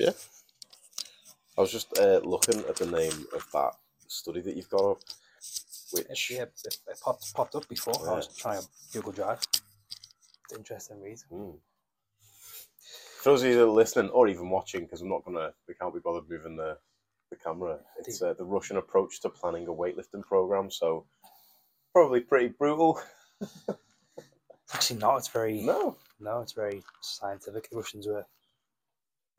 [0.00, 0.12] Yeah.
[1.58, 3.72] I was just uh, looking at the name of that
[4.08, 5.00] study that you've got up,
[5.92, 7.94] It, which yeah, it, it popped, popped up before.
[8.08, 9.40] I was trying to Google Drive.
[9.52, 11.18] It's interesting read.
[11.28, 11.58] Hmm.
[13.22, 15.74] For those of you that are listening or even watching, because I'm not gonna, we
[15.74, 16.78] can't be bothered moving the
[17.30, 17.78] the camera.
[17.98, 20.70] It's uh, the Russian approach to planning a weightlifting program.
[20.70, 21.06] So
[21.92, 23.00] probably pretty brutal.
[24.74, 25.18] Actually, not.
[25.18, 25.96] It's very no.
[26.18, 27.68] No, it's very scientific.
[27.70, 28.24] The Russians were.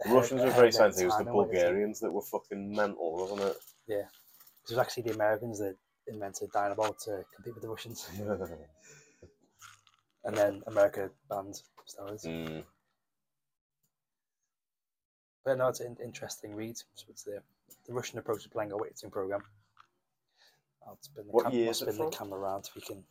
[0.03, 1.03] The Russians were very scientific.
[1.03, 1.51] It was the time in weightlifting.
[1.51, 3.57] Bulgarians that were fucking mental, wasn't it?
[3.87, 5.75] Yeah, it was actually the Americans that
[6.07, 8.09] invented Dianabol to compete with the Russians,
[10.25, 12.25] and then America banned steroids.
[12.25, 12.63] Mm.
[15.43, 16.77] But no, it's an interesting read.
[16.77, 17.41] So it's the,
[17.87, 19.41] the Russian approach to playing a weightlifting program.
[20.85, 22.81] I'll spin the, What cam- year I'll is it spin the camera around if we
[22.81, 23.03] can.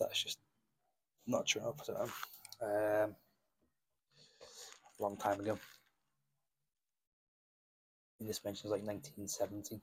[0.00, 0.38] That's just
[1.26, 1.62] not true.
[1.62, 2.10] I'll put it on.
[3.04, 3.14] Um,
[5.02, 5.58] long time ago.
[8.20, 9.80] This mentions like 1970.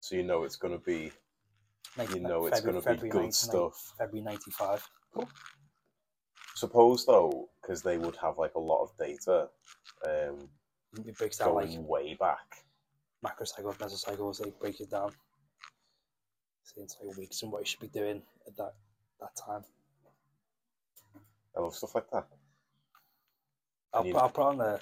[0.00, 1.12] So you know it's gonna be,
[1.96, 3.92] 19 you know it's gonna be good 19 stuff.
[3.98, 4.88] February 95.
[6.54, 9.48] Suppose though, because they would have like a lot of data,
[10.06, 10.48] um,
[11.06, 12.64] It breaks down like way back.
[13.24, 15.10] macrocycles, mesocycles, they break it down.
[16.62, 18.74] So it's like weeks and what you should be doing at that
[19.20, 19.64] that time.
[21.56, 22.26] I love stuff like that.
[23.94, 24.80] I'll, put, I'll put on the.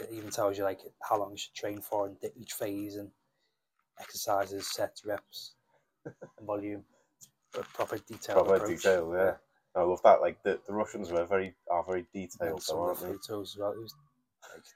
[0.00, 3.10] It even tells you like how long you should train for and each phase and
[4.00, 5.54] exercises, sets, reps,
[6.04, 6.84] and volume.
[7.58, 8.82] A proper detailed Proper approach.
[8.82, 9.32] detail, yeah.
[9.74, 10.20] I love that.
[10.20, 13.74] Like the, the Russians were very are very detailed, though, aren't the photos as well.
[13.74, 13.94] Was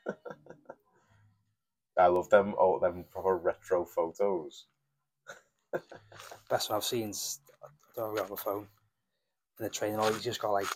[0.06, 0.16] like?
[1.98, 2.54] I love them.
[2.54, 4.66] All them proper retro photos.
[6.50, 7.10] best one I've seen.
[7.10, 8.66] is- I don't know, on my phone.
[9.58, 10.66] In the training, all he's just got like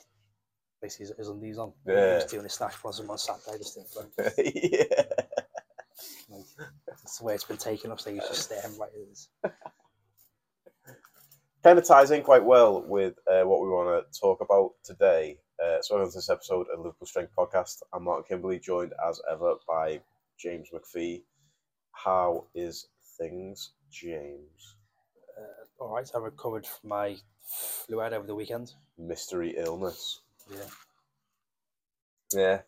[0.87, 1.73] basically his, his undies on.
[1.87, 2.19] Yeah.
[2.19, 4.11] Just doing his snatch plus someone sat there just in front.
[4.19, 5.03] yeah.
[6.31, 6.45] Like,
[6.87, 9.29] that's the way it's been taken up, so you just staring right at this.
[11.65, 15.39] kind of ties in quite well with uh, what we want to talk about today.
[15.63, 19.55] Uh, so, on this episode of Liverpool Strength Podcast, I'm Martin Kimberley, joined as ever
[19.67, 20.01] by
[20.39, 21.23] James McPhee.
[21.93, 24.77] How is things, James?
[25.39, 27.17] Uh, all right, I recovered from my
[27.87, 28.73] flu out over the weekend.
[28.99, 30.21] Mystery illness.
[30.51, 30.59] Yeah.
[32.35, 32.63] Yeah,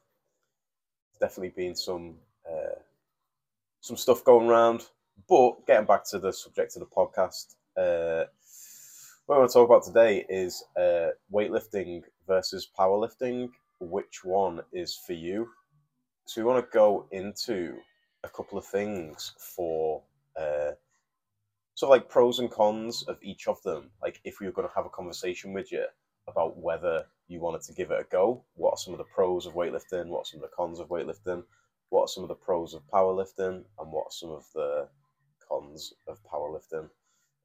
[1.21, 2.17] definitely been some
[2.49, 2.79] uh,
[3.81, 4.87] some stuff going around.
[5.29, 8.27] But getting back to the subject of the podcast, uh,
[9.27, 13.51] what I want to talk about today is uh, weightlifting versus powerlifting.
[13.81, 15.49] Which one is for you?
[16.27, 17.77] So we want to go into
[18.25, 20.03] a couple of things for
[20.37, 20.73] uh,
[21.75, 23.91] sort of like pros and cons of each of them.
[24.03, 25.85] Like if we were going to have a conversation with you
[26.29, 28.45] about whether you wanted to give it a go.
[28.55, 30.07] What are some of the pros of weightlifting?
[30.09, 31.45] What are some of the cons of weightlifting?
[31.91, 33.65] What are some of the pros of powerlifting?
[33.79, 34.89] And what are some of the
[35.49, 36.89] cons of powerlifting?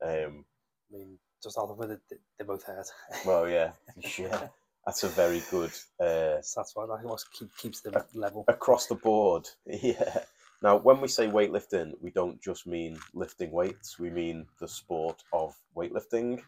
[0.02, 0.46] Um,
[0.92, 2.00] I mean, just off of it,
[2.38, 2.88] they, both hurt.
[3.26, 3.72] well, yeah,
[4.18, 4.48] yeah,
[4.86, 8.46] that's a very good uh, so that's what I think what keep, keeps them level.
[8.48, 9.48] across the board.
[9.68, 10.20] Yeah.
[10.62, 14.00] Now, when we say weightlifting, we don't just mean lifting weights.
[14.00, 16.42] We mean the sport of weightlifting.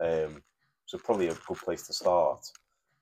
[0.00, 0.42] Um,
[0.88, 2.50] so probably a good place to start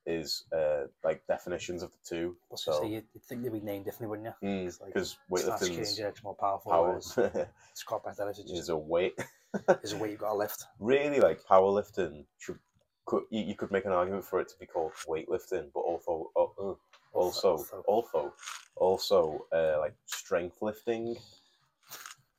[0.07, 2.37] is uh, like definitions of the two.
[2.43, 4.49] I was gonna So say, you'd, you'd think they'd be named differently, wouldn't you?
[4.67, 6.73] It's like because Snatch change weightlifting jerk's more powerful.
[6.73, 9.15] power Whereas squat back deadlift is a weight.
[9.85, 10.65] is a weight you've got to lift.
[10.81, 12.59] Really, like powerlifting should
[13.05, 16.31] could you, you could make an argument for it to be called weightlifting, but also
[16.37, 16.75] uh, uh,
[17.13, 18.35] also Also- also
[18.77, 21.17] also uh, like strength lifting.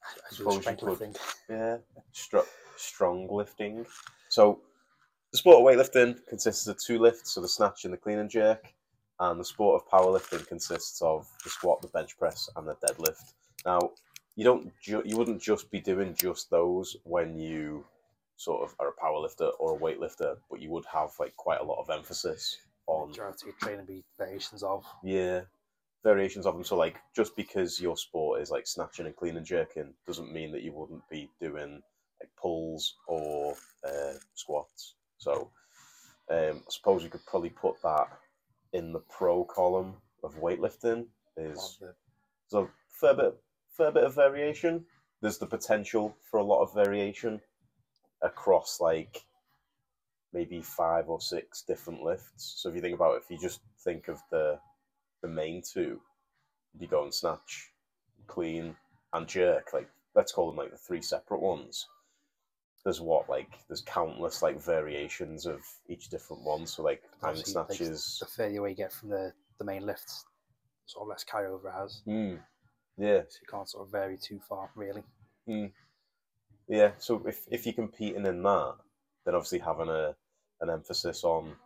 [0.09, 0.83] I suppose you could.
[0.83, 1.15] lifting.
[1.49, 1.77] Yeah,
[2.11, 3.85] str- strong lifting.
[4.29, 4.59] So
[5.37, 8.27] the sport of weightlifting consists of two lifts, so the snatch and the clean and
[8.29, 8.73] jerk,
[9.19, 13.33] and the sport of powerlifting consists of the squat, the bench press, and the deadlift.
[13.63, 13.91] Now,
[14.35, 17.85] you don't ju- you wouldn't just be doing just those when you
[18.35, 21.63] sort of are a powerlifter or a weightlifter, but you would have like quite a
[21.63, 24.85] lot of emphasis on Majority of training be variations of.
[25.03, 25.41] yeah
[26.03, 26.63] variations of them.
[26.63, 30.51] So like just because your sport is like snatching and clean and jerking doesn't mean
[30.53, 31.81] that you wouldn't be doing
[32.19, 33.55] like pulls or
[33.87, 34.95] uh, squats.
[35.17, 35.49] So
[36.29, 38.07] um, I suppose you could probably put that
[38.73, 41.05] in the pro column of weightlifting.
[41.37, 43.35] Is there's a fair bit
[43.75, 44.85] fair bit of variation.
[45.21, 47.41] There's the potential for a lot of variation
[48.21, 49.25] across like
[50.33, 52.55] maybe five or six different lifts.
[52.57, 54.59] So if you think about it, if you just think of the
[55.21, 55.99] the main two,
[56.79, 57.71] you go and snatch,
[58.27, 58.75] clean,
[59.13, 59.69] and jerk.
[59.73, 61.87] Like let's call them like the three separate ones.
[62.87, 66.65] There's what like there's countless like variations of each different one.
[66.65, 68.19] So like obviously, like, snatches.
[68.21, 70.23] the further away you get from the the main lifts,
[70.85, 72.01] sort of less carryover it has.
[72.07, 72.39] Mm.
[72.97, 75.03] Yeah, So you can't sort of vary too far, really.
[76.69, 76.91] yeah.
[76.97, 78.75] So if if you're competing in that,
[79.25, 80.15] then obviously having a
[80.61, 81.57] an emphasis on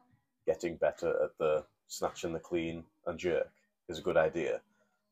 [0.47, 3.51] getting better at the snatch and the clean and jerk
[3.89, 4.59] is a good idea.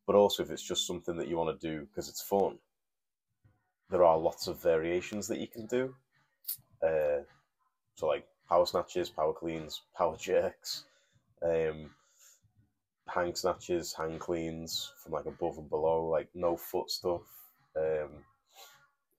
[0.07, 2.57] But also, if it's just something that you want to do because it's fun,
[3.89, 5.95] there are lots of variations that you can do.
[6.81, 7.24] Uh,
[7.95, 10.86] so like power snatches, power cleans, power jerks,
[11.44, 11.89] um,
[13.07, 17.21] hang snatches, hang cleans from like above and below, like no foot stuff.
[17.75, 18.09] Um,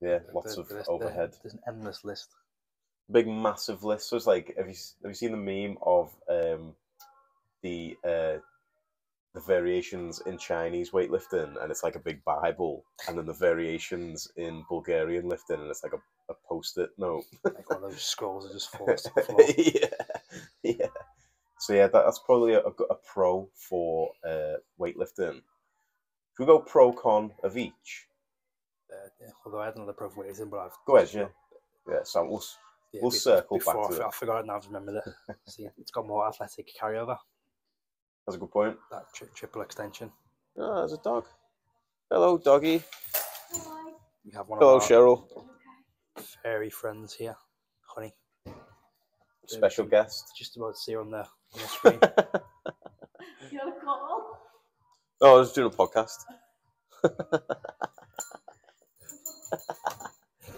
[0.01, 2.29] yeah, lots of the list- the- overhead There's an endless list.
[3.11, 4.09] big massive list.
[4.09, 6.75] So it's like have you have you seen the meme of um
[7.61, 8.37] the uh
[9.33, 14.27] the variations in Chinese weightlifting and it's like a big Bible and then the variations
[14.35, 17.23] in Bulgarian lifting and it's like a, a post-it note.
[17.45, 19.41] Like one of those scrolls that just falls to the floor.
[19.57, 20.73] yeah.
[20.79, 20.87] Yeah.
[21.59, 25.37] So yeah, that, that's probably a, a pro for uh weightlifting.
[25.37, 28.07] If we go pro con of each.
[28.91, 31.27] Uh, yeah, although I had another pro for weightlifting, but I've Go ahead, yeah.
[31.89, 32.43] Yeah, so we'll,
[32.91, 34.07] yeah, We'll be- circle back before to I, it.
[34.07, 34.57] I forgot it now.
[34.57, 35.35] I've remembered it.
[35.49, 37.17] See, it's got more athletic carryover.
[38.25, 38.77] That's a good point.
[38.91, 40.11] That tri- triple extension.
[40.57, 41.25] Oh, there's a dog.
[42.09, 42.83] Hello, doggy.
[44.23, 45.27] You have one Hello, of our Cheryl.
[46.43, 47.35] fairy friends here,
[47.85, 48.13] honey.
[49.47, 50.33] Special guest.
[50.37, 51.99] Just about to see her on the on the screen.
[53.51, 54.37] You want to call?
[55.21, 56.23] Oh, I was doing a podcast.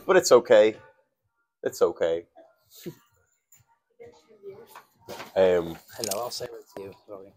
[0.06, 0.76] but it's okay.
[1.64, 2.26] It's okay.
[5.36, 6.94] Um, Hello, I'll say it to you.
[7.08, 7.34] Sorry.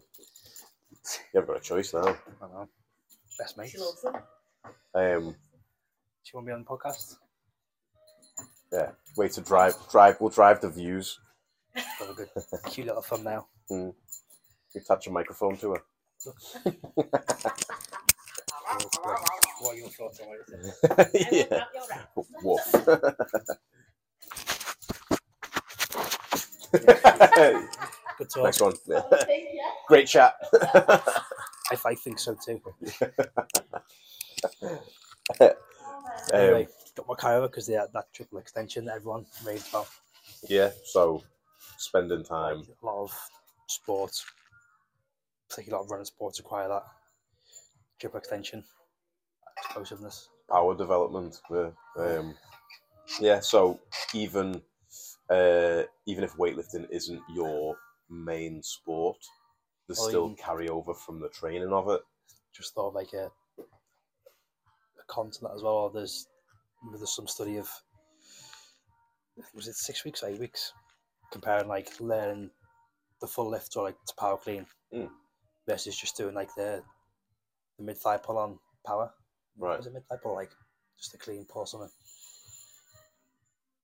[1.33, 2.17] You haven't got a choice now.
[2.43, 2.69] I know.
[3.39, 3.73] Best mates.
[3.73, 4.15] She loves them.
[4.95, 5.35] Um, Do you
[6.35, 7.17] want to be on the podcast?
[8.73, 9.75] yeah, way to drive.
[9.91, 10.17] Drive.
[10.21, 11.19] We'll drive the views.
[11.99, 12.29] Got a good,
[12.71, 13.49] cute little thumbnail.
[13.71, 13.95] You
[14.87, 15.83] touch a microphone to her.
[19.61, 20.43] What are your thoughts on it?
[21.51, 21.65] yeah.
[22.43, 22.61] Woof.
[28.19, 28.45] Good talk.
[28.45, 28.75] Next one.
[28.87, 29.03] Yeah.
[29.89, 30.35] Great chat.
[30.55, 32.61] I, I think so too.
[35.41, 35.51] um,
[36.33, 39.87] Anyway, got my carryover because they had that triple extension that everyone raved about.
[40.49, 41.23] yeah, so
[41.79, 42.63] spending time.
[42.83, 43.13] A lot of
[43.69, 44.25] sports,
[45.49, 46.83] particularly a lot of running sports require that
[48.01, 48.65] triple extension,
[49.59, 50.29] explosiveness.
[50.51, 51.41] power development.
[51.51, 52.35] Yeah, um,
[53.21, 53.41] yeah.
[53.41, 53.79] So
[54.15, 54.63] even
[55.31, 57.77] uh, even if weightlifting isn't your
[58.09, 59.19] main sport,
[59.87, 62.01] there's Or still carryover from the training of it.
[62.53, 65.75] Just thought of like a a con to that as well.
[65.75, 66.27] Or there's
[66.93, 67.69] there's some study of
[69.55, 70.73] was it six weeks, eight weeks,
[71.31, 72.51] comparing like learning
[73.21, 75.11] the full lift or like to power clean Mm.
[75.67, 76.83] versus just doing like the
[77.77, 79.13] the mid thigh pull on power.
[79.59, 79.77] Right.
[79.77, 80.51] Was it mid thigh pull like
[80.99, 81.91] just a clean pull or something?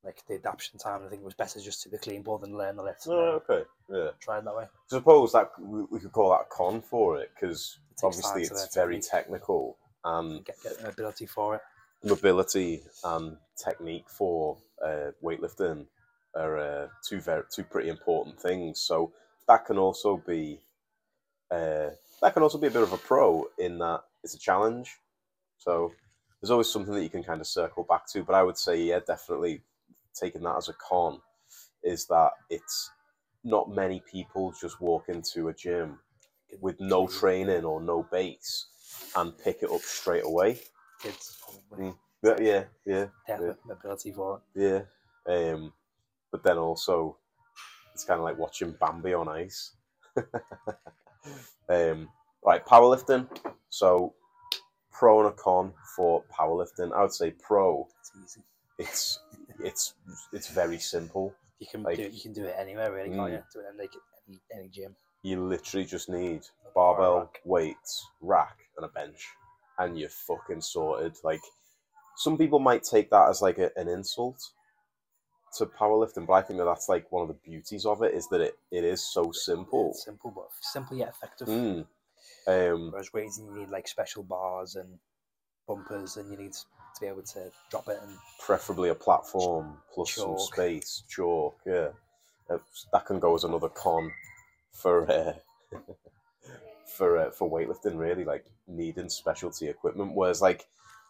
[0.04, 2.56] Like the adaptation time, I think it was better just to the clean pull than
[2.58, 3.06] learn the lift.
[3.06, 3.62] Oh, okay.
[3.88, 4.10] Yeah.
[4.20, 4.66] Try it that way.
[4.88, 8.74] suppose that we, we could call that a con for it because It obviously it's
[8.74, 9.10] very technique.
[9.10, 11.60] technical and Get, get an ability for it.
[12.02, 15.86] mobility and technique for uh, weightlifting
[16.34, 18.80] are uh, two very two pretty important things.
[18.80, 19.12] So
[19.46, 20.58] that can also be
[21.50, 21.90] uh,
[22.20, 24.96] that can also be a bit of a pro in that it's a challenge.
[25.58, 25.92] So
[26.40, 28.24] there's always something that you can kind of circle back to.
[28.24, 29.60] But I would say, yeah, definitely
[30.14, 31.20] taking that as a con
[31.82, 32.90] is that it's
[33.44, 35.98] not many people just walk into a gym
[36.60, 38.66] with no training or no base
[39.16, 40.58] and pick it up straight away.
[41.02, 41.86] Kids, probably.
[41.86, 41.96] Mm.
[42.22, 43.06] Yeah, yeah, yeah.
[43.28, 43.52] Yeah.
[43.70, 44.86] ability for it.
[45.26, 45.34] Yeah.
[45.34, 45.72] Um,
[46.30, 47.18] but then also,
[47.92, 49.72] it's kind of like watching Bambi on ice.
[51.68, 52.08] um,
[52.44, 53.26] right, powerlifting.
[53.70, 54.14] So,
[54.92, 56.92] pro and a con for powerlifting.
[56.92, 57.88] I would say pro.
[58.00, 58.44] It's easy.
[58.78, 59.18] It's
[59.64, 59.94] it's
[60.32, 61.34] it's very simple.
[61.58, 63.32] You can Like- do it, you can do it anywhere really, can't Mm.
[63.32, 63.44] you?
[63.52, 63.92] Do it in like
[64.28, 64.96] any, any gym.
[65.22, 67.40] You literally just need A barbell, rack.
[67.44, 69.28] weights, rack, and a bench,
[69.78, 71.16] and you're fucking sorted.
[71.22, 71.40] Like
[72.16, 74.40] some people might take that as like a, an insult
[75.58, 78.26] to powerlifting, but I think that that's like one of the beauties of it is
[78.30, 79.90] that it, it is so simple.
[79.90, 81.46] It's simple, but simple yet effective.
[81.48, 81.86] Mm.
[82.46, 84.98] Um, Whereas weights, you need like special bars and
[85.68, 86.54] bumpers, and you need
[86.94, 91.56] to be able to drop it and preferably a platform plus some space, chalk.
[91.66, 91.88] Yeah,
[92.50, 92.58] Uh,
[92.92, 94.10] that can go as another con
[94.72, 95.34] for uh,
[96.96, 97.98] for uh, for weightlifting.
[97.98, 100.14] Really, like needing specialty equipment.
[100.14, 100.66] Whereas, like,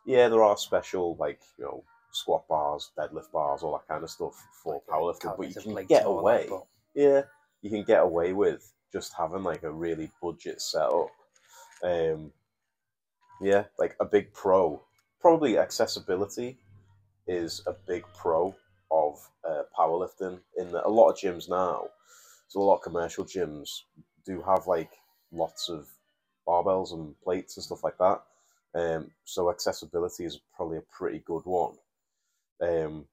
[0.07, 4.11] yeah, there are special like you know squat bars, deadlift bars, all that kind of
[4.11, 5.37] stuff for like, powerlifting.
[5.37, 6.47] But you can get all that, away.
[6.49, 7.23] but Yeah,
[7.62, 11.09] you can get away with just having like a really budget setup.
[11.83, 12.33] Um,
[13.41, 14.81] yeah, like a big pro,
[15.23, 16.59] probably accessibility
[17.26, 18.55] is a big pro
[18.91, 20.41] of uh, powerlifting.
[20.59, 21.88] In that a lot of gyms now,
[22.49, 23.83] so a lot of commercial gyms
[24.25, 24.91] do have like
[25.33, 25.88] lots of
[26.47, 28.23] barbells and plates and stuff like that.
[28.75, 31.76] Um, so accessibility is probably a pretty good one.
[32.61, 33.07] Um,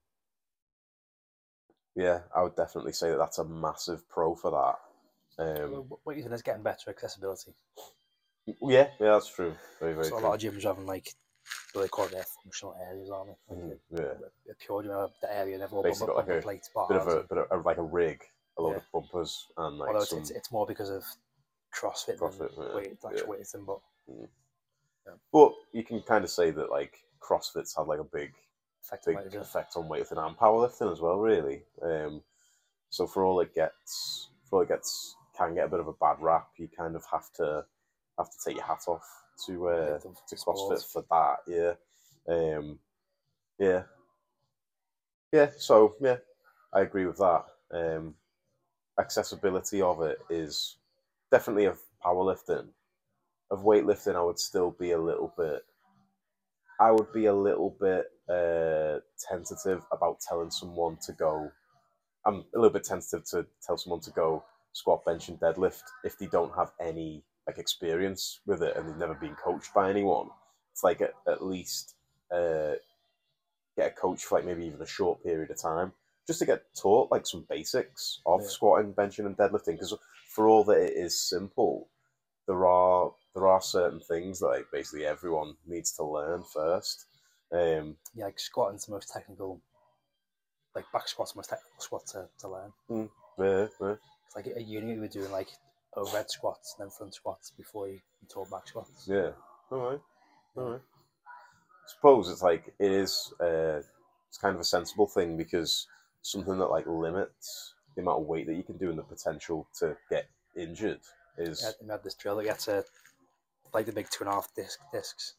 [1.96, 5.44] yeah, I would definitely say that that's a massive pro for that.
[5.44, 7.52] Um, Wh- what you think is getting better accessibility?
[8.46, 9.54] yeah, yeah, that's true.
[9.80, 10.28] Very, very So a true.
[10.28, 11.14] lot of gyms are having like
[11.72, 13.54] what they call their functional areas, aren't they?
[13.54, 16.96] Like a, Yeah, a PureGym, uh, the area and everyone Basically got like a bit
[16.96, 18.22] of a bit of, like a rig,
[18.58, 18.76] a lot Yeah.
[18.76, 21.04] of bumpers, and like although it's, some it's, it's more because of
[21.74, 23.22] CrossFit, CrossFit, than yeah, weight, actual yeah.
[23.24, 23.80] weightlifting, but
[25.32, 28.32] But you can kind of say that like CrossFit's had like a big,
[28.84, 31.62] effective big weight is effect on weightlifting and powerlifting as well, really.
[31.82, 32.22] Um,
[32.90, 35.92] so for all it gets, for all it gets, can get a bit of a
[35.94, 36.48] bad rap.
[36.56, 37.64] You kind of have to
[38.18, 39.04] have to take your hat off
[39.46, 40.36] to uh, to.
[40.36, 41.36] CrossFit for that.
[41.46, 41.74] Yeah,
[42.34, 42.78] um,
[43.58, 43.82] yeah,
[45.32, 45.50] yeah.
[45.58, 46.16] So yeah,
[46.72, 47.44] I agree with that.
[47.72, 48.14] Um,
[48.98, 50.76] accessibility of it is
[51.30, 52.66] definitely of powerlifting.
[53.50, 55.62] Of weightlifting, I would still be a little bit.
[56.78, 61.50] I would be a little bit uh, tentative about telling someone to go.
[62.24, 66.18] I'm a little bit tentative to tell someone to go squat, bench, and deadlift if
[66.18, 70.28] they don't have any like experience with it and they've never been coached by anyone.
[70.72, 71.94] It's like at, at least
[72.32, 72.74] uh,
[73.76, 75.92] get a coach for like maybe even a short period of time
[76.26, 78.46] just to get taught like some basics of Yeah.
[78.48, 79.72] squatting, benching, and deadlifting.
[79.74, 79.94] Because
[80.28, 81.88] for all that it is simple,
[82.46, 87.06] there are there are certain things that like basically everyone needs to learn first.
[87.52, 89.60] Um, yeah, like squatting's the most technical,
[90.74, 92.72] like back squat's the most technical squat to, to learn.
[93.38, 93.94] yeah, yeah.
[94.26, 95.48] It's like at uni we were doing like
[95.96, 99.06] overhead squats and then front squats before you, you taught back squats.
[99.08, 99.30] Yeah.
[99.70, 100.00] All right.
[100.56, 100.80] All right.
[101.86, 103.32] suppose it's like it is.
[103.40, 103.80] Uh,
[104.28, 105.88] it's kind of a sensible thing because
[106.22, 109.66] something that like limits the amount of weight that you can do and the potential
[109.80, 111.00] to get injured
[111.36, 112.84] is We had, we had this drill that you had to
[113.74, 115.34] like the big two and a half disc discs.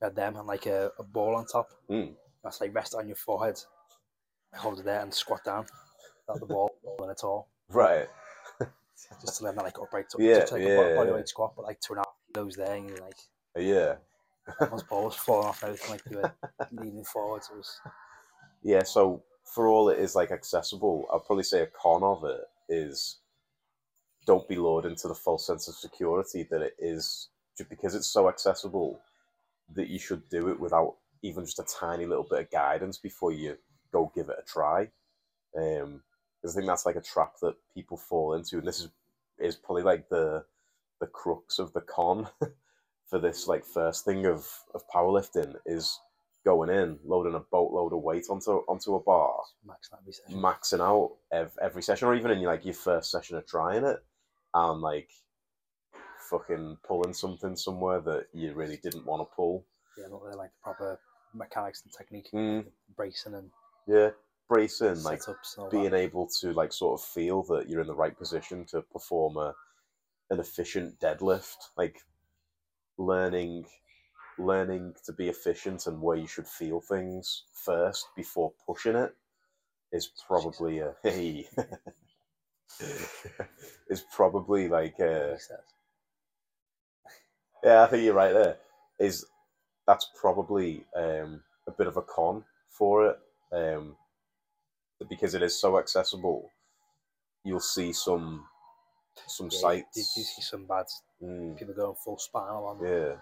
[0.00, 1.70] We had them and like a, a ball on top.
[1.90, 2.12] Mm.
[2.42, 3.60] That's like rest on your forehead,
[4.54, 5.66] hold it there and squat down.
[6.26, 6.70] Without the ball
[7.00, 7.48] and at all.
[7.68, 8.08] right.
[9.20, 11.24] Just to learn that like upright Yeah, just like yeah, a bo- body yeah.
[11.24, 13.18] squat, but like two and a half kilos there and you're like
[13.56, 13.96] Yeah.
[14.60, 16.32] everyone's ball was falling off everything like they were
[16.72, 17.42] leaning forward.
[17.44, 17.80] So it was
[18.62, 18.82] Yeah.
[18.82, 19.22] So
[19.54, 23.18] for all it is like accessible, I'll probably say a con of it is
[24.26, 28.06] don't be lured into the false sense of security that it is just because it's
[28.06, 29.00] so accessible
[29.74, 33.32] that you should do it without even just a tiny little bit of guidance before
[33.32, 33.56] you
[33.92, 34.88] go give it a try.
[35.56, 36.02] Um,
[36.40, 38.88] because I think that's like a trap that people fall into, and this is
[39.38, 40.44] is probably like the
[41.00, 42.28] the crux of the con
[43.08, 45.98] for this like first thing of of powerlifting is
[46.44, 50.40] going in, loading a boatload of weight onto onto a bar, max that every session.
[50.40, 54.02] maxing out ev- every session, or even in like your first session of trying it,
[54.54, 55.10] and like
[56.30, 59.64] fucking pulling something somewhere that you really didn't want to pull.
[59.98, 61.00] Yeah, not really like the proper
[61.34, 62.64] mechanics and technique, Mm,
[62.96, 63.50] bracing and
[63.86, 64.10] yeah,
[64.50, 67.86] bracing, like setups and all being able to like sort of feel that you're in
[67.86, 69.54] the right position to perform a
[70.30, 71.96] an efficient deadlift, like
[72.98, 73.64] learning
[74.38, 79.14] learning to be efficient and where you should feel things first before pushing it
[79.92, 81.46] is probably a hey.
[83.90, 85.36] Is probably like a
[87.64, 88.56] yeah, I think you're right there.
[88.98, 89.26] Is
[89.86, 93.18] that's probably um, a bit of a con for it
[93.52, 93.96] um,
[95.08, 96.50] because it is so accessible.
[97.44, 98.44] You'll see some
[99.26, 99.94] some Yeah, sites.
[99.94, 100.86] Did you see some bad
[101.22, 103.16] Mm, people going full spinal on yeah,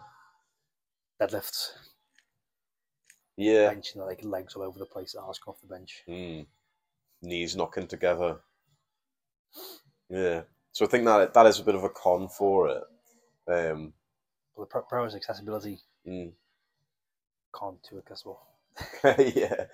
[1.21, 1.71] deadlifts,
[3.37, 3.73] yeah.
[3.73, 6.05] benching like legs all over the place, arse off the bench.
[6.09, 6.47] Mm.
[7.23, 8.39] Knees knocking together.
[10.09, 10.43] Yeah.
[10.73, 12.85] So I think that that is a bit of a con for it.
[13.49, 13.93] Um,
[14.57, 16.33] But the pro, is accessibility mm.
[17.59, 18.41] can't too accessible.
[19.05, 19.65] yeah.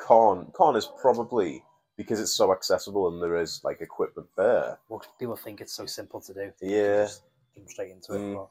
[0.00, 1.62] Con con is probably
[1.96, 4.78] because it's so accessible and there is like equipment there.
[4.88, 6.52] Most people think it's so simple to do.
[6.62, 7.04] Yeah.
[7.04, 7.22] just
[7.54, 8.18] jump straight into it.
[8.18, 8.34] Mm.
[8.36, 8.48] but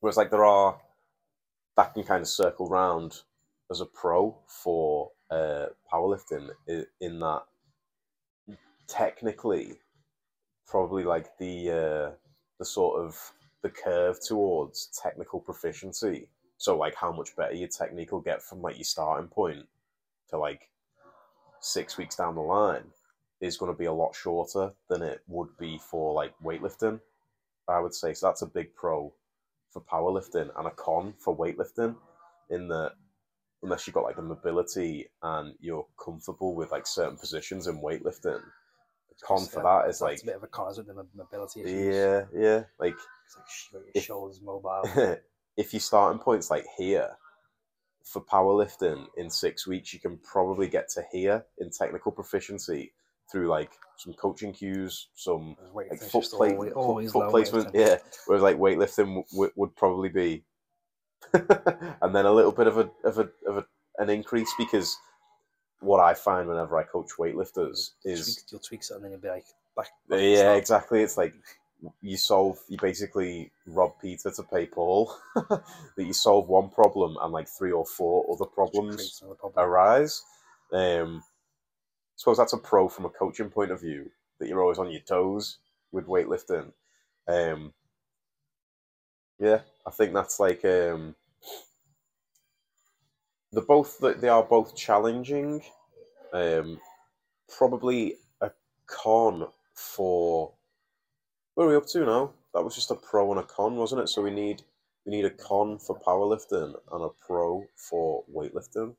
[0.00, 0.78] Whereas like there are
[1.76, 3.22] that can kind of circle round
[3.70, 6.50] as a pro for uh, powerlifting
[7.00, 7.42] in that
[8.86, 9.78] technically
[10.66, 12.10] probably like the uh,
[12.58, 13.16] the sort of
[13.62, 16.28] the curve towards technical proficiency.
[16.58, 19.66] So like how much better your technique will get from like your starting point
[20.30, 20.68] to like
[21.60, 22.84] six weeks down the line
[23.40, 27.00] is going to be a lot shorter than it would be for like weightlifting.
[27.68, 28.26] I would say so.
[28.26, 29.12] That's a big pro
[29.72, 31.94] for powerlifting and a con for weightlifting,
[32.50, 32.92] in that
[33.62, 38.40] unless you've got like the mobility and you're comfortable with like certain positions in weightlifting,
[38.40, 40.86] the con for that is like a bit of a con, isn't?
[40.86, 41.94] The mobility issues.
[41.94, 42.94] yeah, yeah, like
[43.74, 44.82] like your If- shoulders mobile.
[45.56, 47.10] if your starting point's like here
[48.08, 52.92] for powerlifting in six weeks, you can probably get to here in technical proficiency
[53.30, 57.68] through like some coaching cues, some like foot, always, foot- always foot placement.
[57.68, 57.86] weightlifting.
[57.86, 57.96] Yeah,
[58.26, 60.44] whereas like weightlifting w- would probably be,
[61.34, 63.66] and then a little bit of a of a of a,
[63.98, 64.96] an increase because
[65.80, 69.20] what I find whenever I coach weightlifters is tweak, you'll tweak something and then you'll
[69.20, 69.46] be like,
[69.76, 71.02] back yeah, exactly.
[71.02, 71.34] It's like
[72.00, 75.12] you solve, you basically rob Peter to pay Paul.
[75.34, 75.62] that
[75.96, 79.52] you solve one problem and like three or four other problems problem.
[79.56, 80.22] arise.
[80.72, 84.78] Um, I suppose that's a pro from a coaching point of view that you're always
[84.78, 85.58] on your toes
[85.92, 86.72] with weightlifting.
[87.28, 87.72] Um,
[89.38, 91.14] yeah, I think that's like um,
[93.52, 95.62] they're both they are both challenging.
[96.32, 96.80] Um,
[97.56, 98.50] probably a
[98.86, 100.52] con for
[101.58, 102.30] where are we up to now?
[102.54, 104.08] That was just a pro and a con, wasn't it?
[104.08, 104.62] So we need
[105.04, 108.94] we need a con for powerlifting and a pro for weightlifting.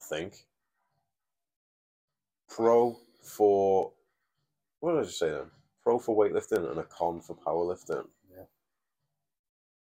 [0.00, 0.46] I think.
[2.48, 3.90] Pro for
[4.78, 5.50] what did I just say then?
[5.82, 8.06] Pro for weightlifting and a con for powerlifting.
[8.30, 8.44] Yeah.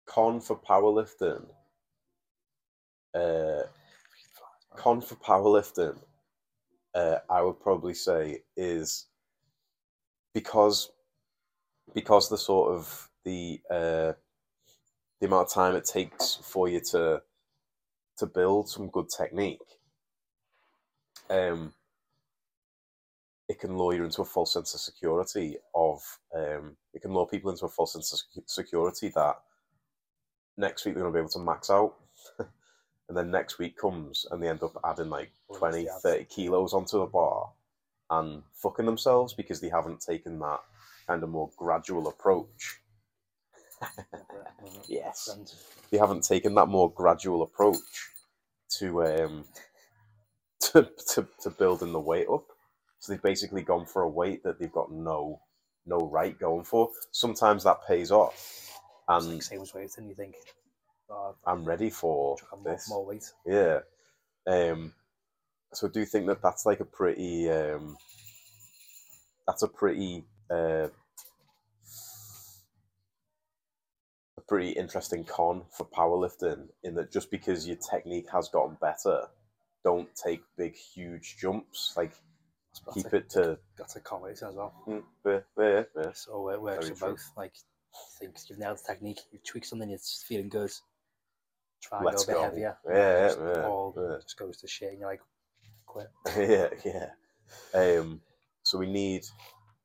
[0.08, 1.46] Con for powerlifting.
[3.16, 3.64] Uh,
[4.76, 5.98] con for powerlifting,
[6.96, 9.06] uh, I would probably say is
[10.34, 10.92] because
[11.94, 14.14] because the sort of the uh,
[15.20, 17.22] the amount of time it takes for you to
[18.18, 19.60] to build some good technique,
[21.30, 21.74] um,
[23.48, 25.58] it can lure you into a false sense of security.
[25.76, 26.02] Of
[26.36, 29.36] um, it can lure people into a false sense of security that
[30.58, 31.96] next week they're going to be able to max out.
[33.10, 36.74] And then next week comes and they end up adding like Well, 20, 30 kilos
[36.74, 37.52] onto the bar
[38.10, 40.60] and fucking themselves because they haven't taken that
[41.08, 42.80] kind of more gradual approach.
[44.88, 45.30] Yes.
[45.34, 45.52] And
[45.92, 48.10] They haven't taken that more gradual approach
[48.80, 49.46] to um
[50.62, 52.46] to, to, to building the weight up.
[53.00, 55.42] So they've basically gone for a weight that they've got no
[55.86, 56.90] no right going for.
[57.12, 58.80] Sometimes that pays off.
[59.08, 60.36] And like same as weightlifting, you think,
[61.10, 62.90] oh, I'm ready for this.
[62.90, 63.32] more weight.
[63.46, 63.80] Yeah.
[64.48, 64.94] Um,
[65.74, 67.98] so I do think that that's like a pretty um,
[69.48, 70.88] that's a pretty uh,
[74.38, 79.28] a pretty interesting con for powerlifting in that just because your technique has gotten better,
[79.84, 81.94] don't take big huge jumps.
[81.98, 82.14] Like
[82.86, 84.74] That's keep a, it to That's a con weightlifting as well.
[84.88, 86.12] mm, yeah, yeah, yeah.
[86.14, 87.10] So it works Very for true.
[87.10, 87.32] both.
[87.36, 87.54] Like,
[88.20, 90.72] think you've nailed the technique, you've tweaked something, it's feeling good.
[91.82, 92.42] Try and go a bit go.
[92.42, 92.78] heavier.
[92.90, 94.18] Yeah, just yeah, all yeah.
[94.22, 95.22] just goes to shit, and you're like,
[95.86, 96.08] quit.
[96.38, 98.00] yeah, yeah.
[98.00, 98.22] Um,
[98.64, 99.24] so we need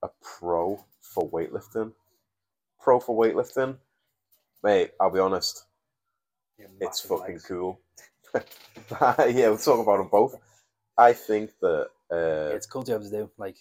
[0.03, 1.93] a pro for weightlifting.
[2.81, 3.77] Pro for weightlifting,
[4.63, 4.91] mate.
[5.01, 5.65] I'll be honest,
[6.59, 7.47] You're it's fucking legs.
[7.47, 7.81] cool.
[8.91, 10.37] yeah, we'll talk about them both.
[10.99, 11.89] I think that.
[12.11, 13.31] Yeah, Uh, it's cool to be able to do.
[13.39, 13.57] Like,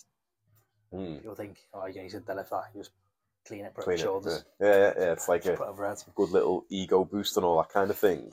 [0.94, 2.92] mm, you'll think, oh, you need to deadlift that, you just
[3.48, 5.12] clean it, put clean it shoulders, yeah, yeah, yeah.
[5.14, 8.32] It's like just a good little ego boost and all that kind of thing.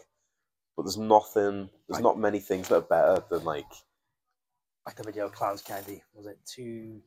[0.77, 1.69] But there's nothing.
[1.89, 2.03] There's Right.
[2.03, 3.67] not many things that are better than like.
[4.87, 7.03] Like the video Clowns Candy, was it two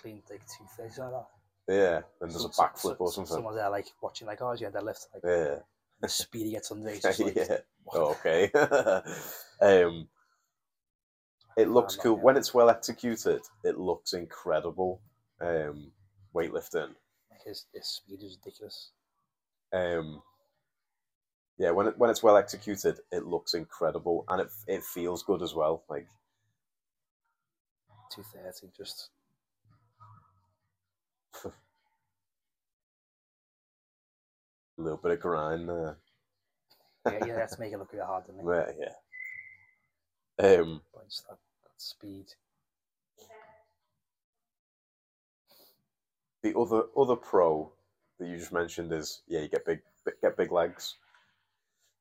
[0.00, 1.26] clean, like two faces like that?
[1.68, 3.34] Yeah, and there's a Some- backflip some- or something.
[3.34, 5.06] Someone's there, like, watching, like, oh, yeah, deadlift.
[5.14, 5.58] Like, Yeah.
[6.00, 7.58] the speed he gets under, just like, yeah.
[7.92, 8.50] Oh, okay.
[9.60, 10.08] um,
[11.56, 13.42] it looks cool when it's well executed.
[13.64, 15.00] It looks incredible.
[15.40, 15.92] Um,
[16.34, 16.94] weightlifting.
[17.30, 18.90] Like, his, his speed is ridiculous.
[19.72, 20.22] Um,
[21.58, 25.42] yeah, when it when it's well executed, it looks incredible and it it feels good
[25.42, 25.84] as well.
[25.88, 26.06] Like
[28.12, 29.10] 230, just
[31.44, 31.52] a
[34.78, 35.98] little bit of grind there.
[37.06, 38.76] yeah, yeah, that's make it look really hard, doesn't it?
[38.78, 38.92] Yeah,
[40.38, 40.60] yeah.
[40.60, 42.26] Um, it's that, that speed.
[46.46, 47.72] the other other pro
[48.18, 49.80] that you just mentioned is yeah, you get big
[50.22, 50.96] get big legs,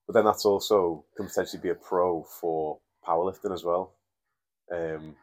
[0.06, 3.94] but then that's also can potentially be a pro for powerlifting as well.
[4.72, 5.16] Um,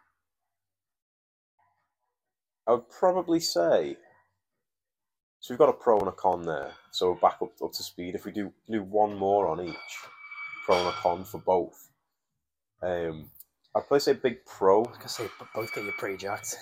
[2.67, 3.97] I would probably say
[5.41, 5.53] so.
[5.55, 8.15] We've got a pro and a con there, so we're back up up to speed.
[8.15, 9.77] If we do do one more on each,
[10.65, 11.91] pro and a con for both.
[12.83, 13.31] Um,
[13.75, 14.83] I'd probably say big pro.
[14.83, 16.57] Like I say, both get you pretty jacked.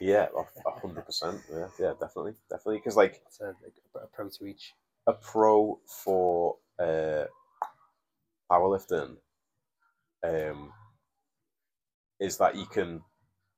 [0.00, 1.40] Yeah, a- a hundred percent.
[1.50, 2.78] Yeah, yeah, definitely, definitely.
[2.78, 3.54] Because like It's a,
[4.02, 4.72] a pro to each.
[5.06, 7.24] a pro for uh,
[8.50, 9.16] powerlifting
[10.24, 10.72] um,
[12.20, 13.02] is that you can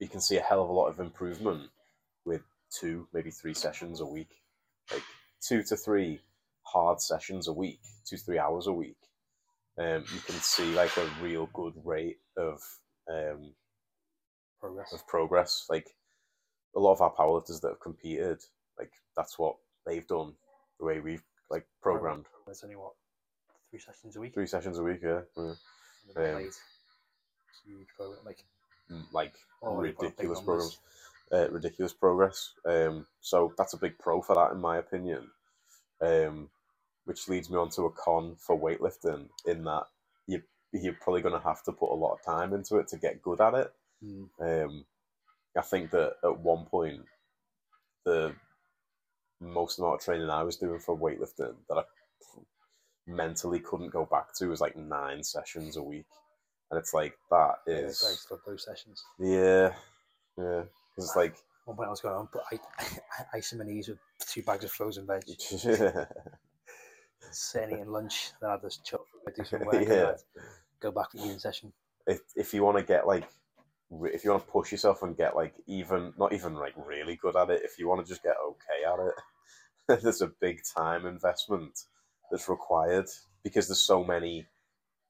[0.05, 1.71] you can see a hell of a lot of improvement
[2.27, 2.43] with
[2.79, 4.43] two, maybe three sessions a week,
[4.93, 5.03] like
[5.41, 6.21] two to three
[6.63, 8.99] hard sessions a week, two to three hours a week.
[9.79, 12.61] Um, you can see like a real good rate of
[13.11, 13.55] um,
[14.61, 14.93] Progress.
[14.93, 15.67] of progress.
[15.71, 15.89] Like
[16.77, 18.39] a lot of our powerlifters that have competed,
[18.79, 20.35] like that's what they've done.
[20.81, 22.93] The way we've like programmed It's only what
[23.71, 24.35] three sessions a week.
[24.35, 25.01] three sessions a week.
[25.03, 25.53] Yeah, yeah.
[26.17, 26.51] Um,
[27.65, 28.21] huge program.
[28.27, 28.45] Like
[29.13, 30.79] like oh, you've got big ridiculous programs,
[31.33, 32.53] uh, ridiculous progress.
[32.67, 35.31] Um, so that's a big pro for that, in my opinion.
[36.01, 36.51] Um,
[37.05, 39.85] which leads me on to a con for weightlifting, in that
[40.27, 42.99] you you're probably going to have to put a lot of time into it to
[42.99, 43.73] get good at it.
[44.05, 44.29] Mm.
[44.41, 44.85] Um,
[45.57, 47.03] I think that at one point,
[48.05, 48.35] the
[49.41, 51.85] most amount of training I was doing for weightlifting that I
[53.07, 56.07] mentally couldn't go back to was like nine sessions a week,
[56.75, 59.05] and it's like that Yeah, I is used those sessions.
[59.21, 59.73] yeah,
[60.37, 60.63] yeah.
[60.97, 63.89] 'Cause it's like One point I was going on, but I, I ice my knees
[63.89, 65.23] with two bags of frozen veg,
[67.31, 68.33] sitting eating lunch.
[68.41, 70.13] Then I'd just chill, I'd do some work, and Yeah.
[70.81, 71.73] Go back to the eating session.
[72.07, 73.29] if if you want to get like
[74.03, 77.37] if you want to push yourself and get like even not even like really good
[77.37, 81.07] at it, if you want to just get okay at it, there's a big time
[81.07, 81.79] investment
[82.31, 83.07] that's required
[83.45, 84.47] because there's so many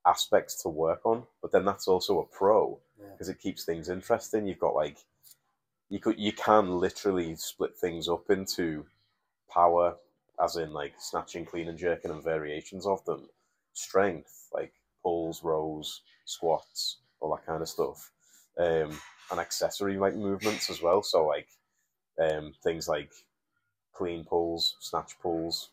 [0.07, 1.25] aspects to work on.
[1.43, 3.07] But then that's also a pro Yeah.
[3.12, 4.47] because it keeps things interesting.
[4.47, 4.99] You've got like
[5.88, 8.87] you could you can literally split things up into
[9.51, 9.97] power,
[10.43, 13.29] as in like snatching, clean and jerking, and variations of them.
[13.75, 18.11] Strength, like pulls, rows, squats, all that kind of stuff,
[18.59, 18.99] um,
[19.31, 21.03] and accessory like movements as well.
[21.03, 21.49] So like
[22.19, 23.11] um, things like
[23.93, 25.71] clean pulls, snatch pulls,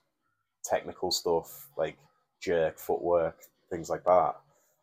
[0.64, 1.98] technical stuff like
[2.40, 3.38] jerk, footwork,
[3.72, 4.36] things like that.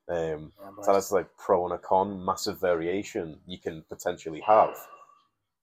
[0.09, 4.75] Um, Yeah, so that's like pro and a con, massive variation you can potentially have,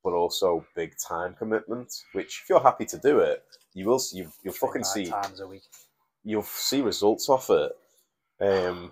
[0.03, 1.91] but also big time commitment.
[2.13, 3.99] Which, if you're happy to do it, you will.
[3.99, 5.07] see- You, you'll fucking see.
[5.07, 5.63] times a week.
[6.23, 7.71] You'll see results off it.
[8.39, 8.91] Um,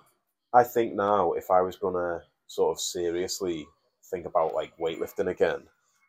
[0.54, 3.68] I think now, if I was gonna sort of seriously
[4.12, 5.64] think about like weightlifting again,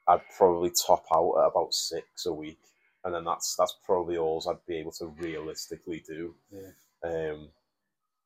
[0.09, 2.61] I'd probably top out at about six a week,
[3.05, 6.35] and then that's that's probably all I'd be able to realistically do.
[6.51, 6.71] Yeah.
[7.11, 7.49] Um,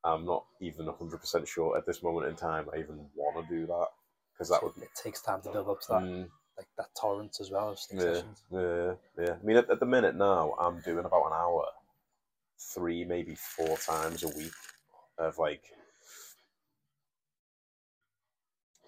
[0.03, 3.65] I'm not even 100% sure at this moment in time I even want to do
[3.67, 3.87] that
[4.33, 4.73] because that would.
[4.81, 7.69] it takes time to build up to that, Mm, like that tolerance as well.
[7.69, 8.43] Of yeah, sessions.
[8.51, 9.33] yeah, yeah.
[9.41, 11.65] I mean, at, at the minute now, I'm doing about an hour,
[12.57, 14.53] three, maybe four times a week
[15.17, 15.63] of like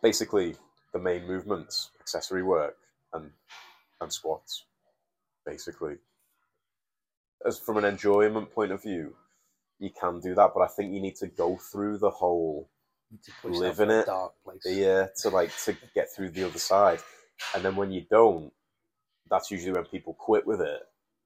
[0.01, 0.55] basically
[0.93, 2.77] the main movements, accessory work,
[3.13, 3.31] and
[3.99, 4.65] and squats.
[5.45, 5.95] Basically,
[7.45, 9.15] as from an enjoyment point of view,
[9.81, 12.69] you can do that, but I think you need to go through the whole
[13.09, 14.05] You need to put Live in it.
[14.05, 14.61] dark place.
[14.65, 16.99] yeah to like to get through the other side
[17.55, 18.51] and then when you don't
[19.29, 20.81] that's usually when people quit with it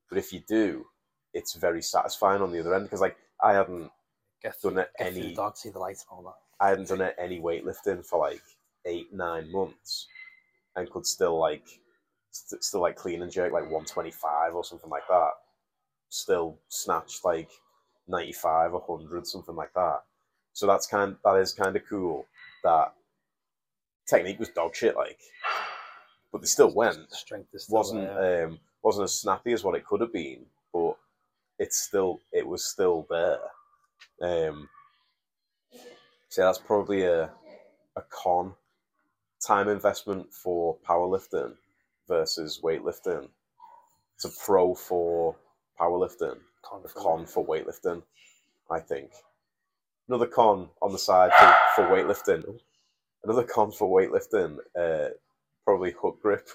[0.09, 0.85] but if you do
[1.33, 3.91] it's very satisfying on the other end because like i hadn't
[4.41, 6.65] Get done it get any dark, see the lights and all that.
[6.65, 8.41] i hadn't done it any weightlifting for like
[8.85, 10.07] eight nine months
[10.75, 11.67] and could still like
[12.31, 15.31] st- still like clean and jerk like 125 or something like that
[16.09, 17.49] still snatch like
[18.07, 20.03] 95 100 something like that.
[20.53, 22.25] So that's kind that is kind of cool
[22.63, 22.93] that
[24.07, 25.19] technique was dog shit like
[26.31, 27.11] but they still went.
[27.11, 28.45] Strength is still wasn't there.
[28.47, 30.95] um wasn't as snappy as what it could have been but
[31.59, 33.39] it's still it was still there.
[34.21, 34.69] Um
[36.29, 37.31] so that's probably a
[37.95, 38.53] a con.
[39.45, 41.53] Time investment for powerlifting
[42.07, 43.27] versus weightlifting.
[44.15, 45.35] It's a pro for
[45.79, 48.01] powerlifting Con for con for weightlifting
[48.71, 49.12] i think
[50.08, 52.60] another con on the side for, for weightlifting
[53.23, 55.10] another con for weightlifting uh
[55.63, 56.49] probably hook grip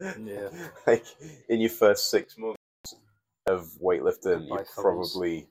[0.00, 0.50] Yeah.
[0.86, 1.04] like
[1.48, 2.58] in your first six months
[3.46, 4.70] of weightlifting, you're thumbs.
[4.76, 5.48] probably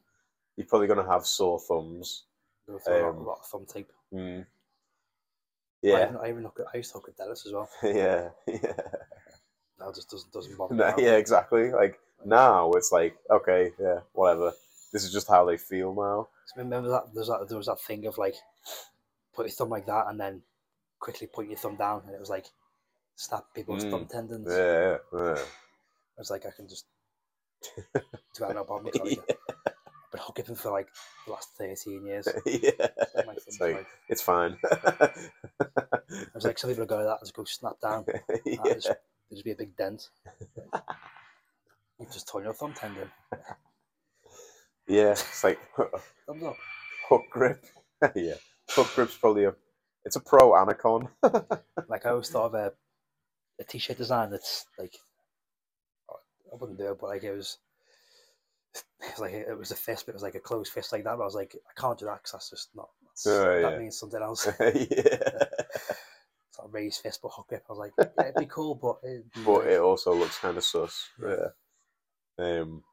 [0.56, 2.24] you're probably gonna have sore thumbs.
[2.70, 3.92] A, Um, a lot of thumb tape.
[4.14, 4.42] Mm.
[4.42, 4.46] I
[5.82, 7.70] Yeah, even, I even hook, I used to hook with Dennis as well.
[7.84, 8.74] yeah, yeah.
[9.80, 10.80] Now just doesn't doesn't bother me.
[10.80, 11.72] No, yeah, exactly.
[11.72, 14.54] Like now, it's like okay, yeah, whatever.
[14.94, 16.28] This is just how they feel now.
[16.48, 18.36] So remember that there's that there was that thing of like
[19.36, 20.42] put your thumb like that and then
[21.00, 22.46] quickly put your thumb down and it was like
[23.16, 23.92] snap people's Mm.
[23.92, 24.48] thumb tendons.
[24.50, 25.36] Yeah, yeah.
[25.38, 26.86] I was like I can just
[27.94, 28.02] do
[28.40, 28.94] that no problem.
[28.96, 29.12] Sorry.
[29.12, 29.36] Yeah.
[30.10, 30.88] But been hook gripping for like
[31.26, 32.28] the last thirteen years.
[32.46, 32.72] yeah,
[33.48, 34.58] it's like like- it's fine.
[34.72, 35.10] I
[36.34, 38.06] was like, some people go like that and just go snap down.
[38.46, 38.62] yeah.
[38.66, 40.08] Is- There'd just be a big dent.
[42.00, 43.10] You just torn your thumb tendon.
[44.88, 45.60] yeah, it's like
[46.28, 46.56] Thumbs up.
[47.10, 47.66] hook grip.
[48.16, 48.36] yeah,
[48.70, 49.56] hook grip's probably a
[50.06, 51.10] it's a pro and a con.
[51.90, 52.72] Like I always thought of a,
[53.60, 54.96] a t-shirt design that's like
[56.10, 57.58] I wouldn't do it, but like it was.
[59.02, 60.92] It was like a, it was a fist, but it was like a closed fist
[60.92, 61.16] like that.
[61.18, 62.90] But I was like, I can't do that because that's just not.
[63.04, 64.46] That's, Oh, that means something else.
[64.60, 65.20] yeah,
[66.58, 67.64] not a raised fist, but hook grip.
[67.68, 70.64] I was like, yeah, it'd be cool, but be but it also looks kind of
[70.64, 71.10] sus.
[71.22, 71.30] Yeah.
[71.30, 71.48] Yeah.
[72.40, 72.84] Um,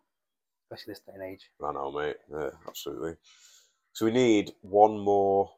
[0.71, 1.51] especially this day and age.
[1.63, 2.17] I know, mate.
[2.31, 3.15] Yeah, absolutely.
[3.93, 5.51] So we need one more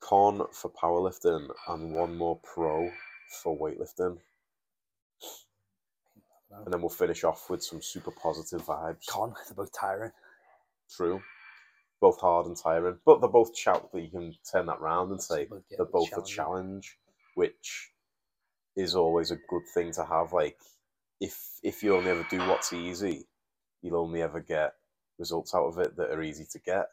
[0.00, 2.90] con for powerlifting and one more pro
[3.42, 4.18] for weightlifting,
[6.50, 9.06] and then we'll finish off with some super positive vibes.
[9.06, 10.12] Con, they're both tiring.
[10.94, 11.22] True.
[12.00, 15.22] Both hard and tiring, but they're both shout that you can turn that round and
[15.22, 16.98] say they're both a challenge,
[17.36, 17.92] which
[18.76, 20.32] is always a good thing to have.
[20.32, 20.58] Like
[21.22, 23.26] if if you only ever do what's easy,
[23.82, 24.74] you'll only ever get
[25.18, 26.88] results out of it that are easy to get.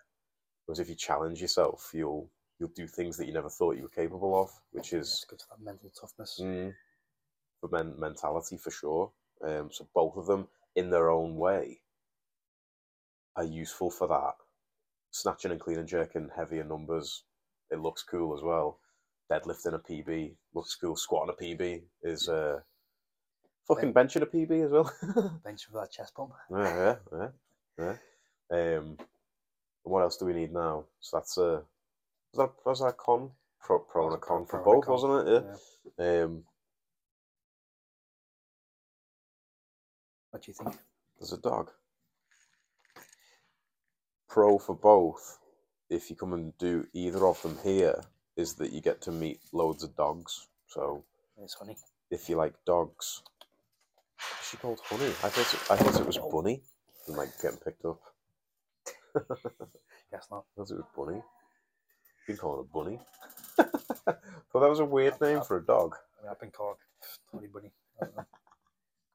[0.66, 3.90] Whereas if you challenge yourself, you'll you'll do things that you never thought you were
[3.90, 6.40] capable of, which Yeah, is good for that mental toughness.
[6.40, 6.76] mm,
[7.62, 9.12] for men- mentality for sure.
[9.44, 11.82] Um, so both of them, in their own way,
[13.38, 14.36] are useful for that.
[15.12, 17.24] Snatching and clean and jerking heavier numbers,
[17.72, 18.80] it looks cool as well.
[19.32, 20.96] Deadlifting a PB looks cool.
[20.96, 22.62] Squatting a PB is uh,
[23.70, 24.92] fucking benching a PB as well.
[25.44, 26.34] Bench for that chest pump.
[26.52, 27.28] yeah, yeah,
[27.78, 27.94] yeah.
[28.52, 28.78] yeah.
[28.78, 28.98] Um,
[29.84, 30.86] what else do we need now?
[31.00, 31.64] So that's a
[32.34, 34.74] was that was that con pro, pro and a That's a pro- con for pro
[34.74, 35.46] and a both, con, wasn't it?
[35.98, 36.24] Yeah.
[36.24, 36.44] Um,
[40.32, 40.78] What do you think?
[41.18, 41.72] There's a dog.
[44.28, 45.40] Pro for both,
[45.90, 48.00] if you come and do either of them here,
[48.38, 50.48] is that you get to meet loads of dogs.
[50.68, 51.04] So
[51.42, 51.78] It's funny.
[52.12, 53.24] if you like dogs,
[54.50, 55.06] she called Honey?
[55.24, 56.18] I thought it, I thought it was.
[56.32, 56.62] Bunny.
[57.08, 58.00] And like getting picked up.
[60.12, 60.46] Guess not.
[60.58, 61.18] I thought it was Bunny.
[61.18, 63.00] You can call it a bunny.
[63.58, 65.96] Thought that was a weird name for a dog.
[66.20, 66.78] I mean, I've been called
[67.34, 67.72] Honey Bunny.
[68.02, 68.26] I don't know.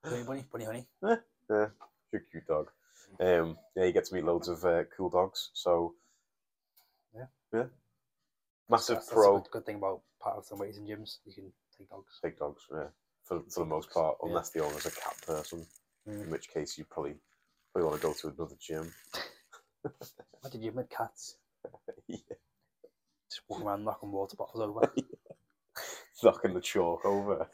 [0.05, 0.87] Honey Bunny, Bunny Honey.
[1.51, 1.67] Yeah,
[2.11, 2.71] she's a cute dog.
[3.21, 5.51] Um, yeah, you get to meet loads of uh, cool dogs.
[5.53, 5.95] So
[7.14, 7.27] Yeah.
[7.53, 7.64] yeah,
[8.69, 9.38] massive That's, that's pro.
[9.40, 11.19] good, good thing about of the weights and gyms.
[11.27, 12.19] You can take dogs.
[12.23, 12.87] Big dogs, yeah,
[13.25, 15.67] for, for the most part, unless the owner's a cat person,
[16.07, 17.15] in which case you probably
[17.73, 18.93] probably want to go to another gym.
[20.41, 21.37] What did you with cats?
[22.09, 22.17] yeah.
[23.31, 24.93] Just walking around knocking water bottles over.
[26.23, 27.47] Knocking the chalk over.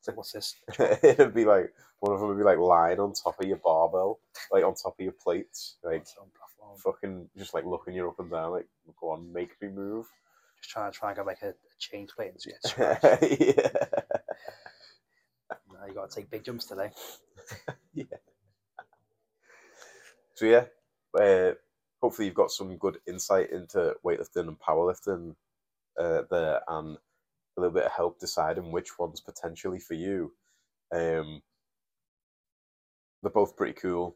[0.00, 0.54] So what's this?
[1.02, 4.20] It'd be like one of them would be like lying on top of your barbell,
[4.50, 6.78] like on top of your plates, like It's on platform.
[6.78, 8.66] fucking just like looking you up and down, like
[9.00, 10.06] go on, make me move.
[10.60, 14.09] Just trying to try and get like a, a change plate and just get yeah.
[15.80, 16.90] Now you got to take big jumps today.
[17.92, 18.04] Yeah.
[20.34, 20.64] So yeah,
[21.20, 21.54] uh,
[22.00, 25.34] hopefully you've got some good insight into weightlifting and powerlifting
[25.98, 30.32] uh, there, and a little bit of help deciding which one's potentially for you.
[30.94, 31.42] Um,
[33.22, 34.14] they're both pretty cool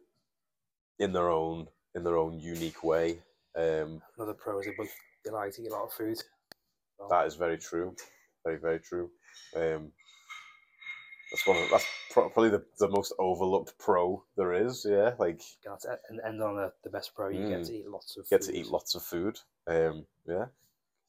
[1.00, 3.18] in their own in their own unique way.
[3.56, 6.18] Um, Another pro is they both they like to eat a lot of food.
[7.10, 7.96] That is very true,
[8.44, 9.10] very very true.
[9.56, 9.90] Um,
[11.34, 14.86] that's one of that's probably the, the most overlooked pro there is.
[14.88, 15.40] Yeah, like
[16.08, 17.28] and end on the, the best pro.
[17.28, 17.66] You get Mm.
[17.66, 18.52] to eat lots of get food.
[18.54, 19.40] to eat lots of food.
[19.66, 20.46] Um, yeah,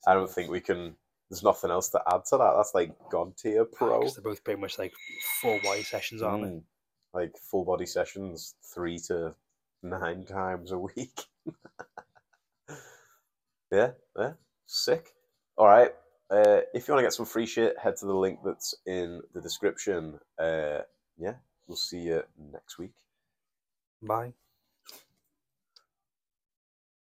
[0.08, 0.96] I don't think we can.
[1.30, 2.54] There's nothing else to add to that.
[2.58, 4.02] That's like god tier pro.
[4.02, 4.94] 'Cause they're both pretty much like
[5.42, 6.64] four white sessions, aren't Mm.
[7.14, 9.36] Like full body sessions, three to
[9.84, 11.22] nine times a week.
[13.72, 14.34] yeah, yeah,
[14.66, 15.14] sick.
[15.56, 15.94] All right.
[16.30, 19.22] Uh, if you want to get some free shit, head to the link that's in
[19.34, 20.20] the description.
[20.40, 20.80] Uh,
[21.18, 21.36] yeah,
[21.68, 22.94] we'll see you next week.
[24.02, 24.34] Bye.